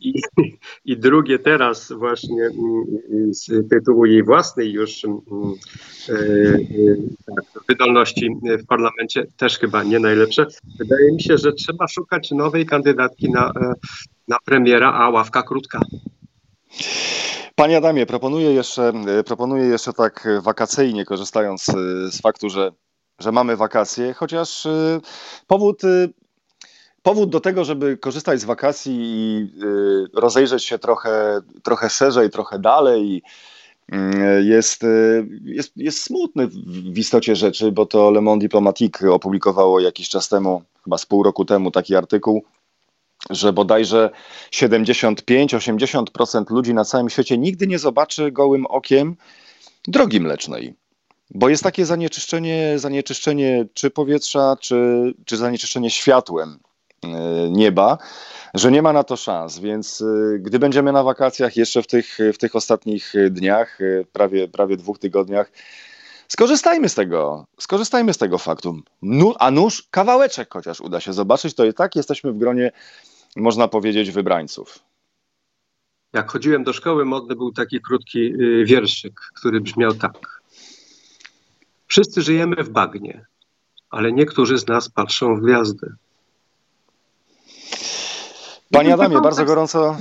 [0.00, 0.20] I,
[0.84, 5.18] I drugie teraz właśnie mm, z tytułu jej własnej już mm,
[7.26, 8.30] tak, wydolności
[8.62, 10.46] w parlamencie też chyba nie najlepsze.
[10.78, 13.52] Wydaje mi się, że trzeba szukać nowej kandydatki na,
[14.28, 15.80] na premiera, a ławka krótka.
[17.58, 21.72] Panie Adamie, proponuję jeszcze, e, proponuję jeszcze tak wakacyjnie, korzystając e,
[22.10, 22.72] z faktu, że,
[23.18, 25.00] że mamy wakacje, chociaż e,
[25.46, 25.82] powód,
[27.02, 29.50] powód do tego, żeby korzystać z wakacji i
[30.14, 33.22] rozejrzeć się trochę, trochę szerzej, trochę dalej
[34.42, 34.82] jest,
[35.44, 36.46] jest, jest smutny
[36.92, 41.22] w istocie rzeczy, bo to Le Monde Diplomatique opublikowało jakiś czas temu, chyba z pół
[41.22, 42.44] roku temu taki artykuł,
[43.30, 44.10] że bodajże
[44.52, 49.16] 75-80% ludzi na całym świecie nigdy nie zobaczy gołym okiem
[49.88, 50.74] drogi mlecznej.
[51.30, 56.58] bo jest takie zanieczyszczenie, zanieczyszczenie czy powietrza, czy, czy zanieczyszczenie światłem
[57.04, 57.08] e,
[57.50, 57.98] nieba,
[58.54, 62.18] że nie ma na to szans, więc e, gdy będziemy na wakacjach jeszcze w tych,
[62.34, 65.50] w tych ostatnich dniach, e, prawie, prawie dwóch tygodniach,
[66.28, 68.80] skorzystajmy z tego, skorzystajmy z tego faktu.
[69.38, 72.72] A nóż kawałeczek chociaż uda się zobaczyć, to i tak jesteśmy w gronie,
[73.38, 74.78] można powiedzieć, wybrańców.
[76.12, 80.42] Jak chodziłem do szkoły, modny był taki krótki y, wierszyk, który brzmiał tak.
[81.86, 83.26] Wszyscy żyjemy w bagnie,
[83.90, 85.94] ale niektórzy z nas patrzą w gwiazdy.
[88.72, 89.96] Panie Adamie, bardzo gorąco,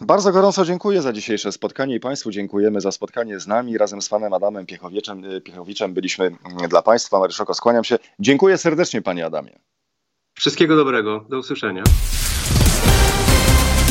[0.00, 3.78] bardzo gorąco dziękuję za dzisiejsze spotkanie i Państwu dziękujemy za spotkanie z nami.
[3.78, 7.18] Razem z Panem Adamem Piechowiczem, y, Piechowiczem byliśmy mm, dla Państwa.
[7.18, 7.98] Maryszoko, skłaniam się.
[8.18, 9.58] Dziękuję serdecznie Panie Adamie.
[10.34, 11.26] Wszystkiego dobrego.
[11.28, 11.82] Do usłyszenia.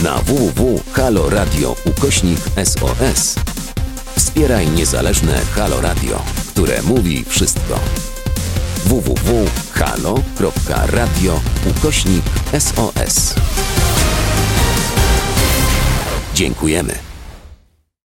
[0.03, 3.35] Na www.haloradio ukośnik SOS
[4.15, 7.79] wspieraj niezależne Halo Radio, które mówi wszystko.
[8.85, 9.41] www.halo.radio
[11.69, 12.23] ukośnik
[12.59, 13.35] SOS
[16.33, 17.12] Dziękujemy.